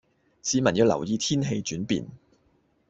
[0.41, 2.07] 市民要留意天氣轉變